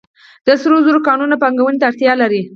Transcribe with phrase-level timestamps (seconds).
[0.47, 2.41] د سرو زرو کانونه پانګونې ته اړتیا لري